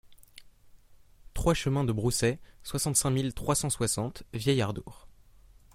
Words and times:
trois 1.35 1.53
chemin 1.53 1.83
de 1.83 1.91
Brousset, 1.91 2.39
soixante-cinq 2.63 3.11
mille 3.11 3.35
trois 3.35 3.53
cent 3.53 3.69
soixante 3.69 4.23
Vielle-Adour 4.33 5.07